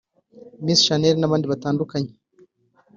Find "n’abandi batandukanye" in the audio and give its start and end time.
1.19-2.11